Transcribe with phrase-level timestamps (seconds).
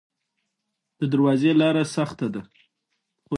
[0.99, 2.41] د درواز لاره سخته ده